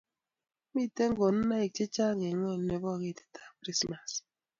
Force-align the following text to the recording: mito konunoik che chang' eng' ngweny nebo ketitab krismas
mito 0.73 1.03
konunoik 1.17 1.71
che 1.75 1.85
chang' 1.95 2.25
eng' 2.27 2.39
ngweny 2.39 2.63
nebo 2.67 2.89
ketitab 3.01 3.51
krismas 3.61 4.11